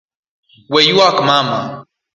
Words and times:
We 0.73 0.81
yuak 0.89 1.17
mama. 1.27 1.59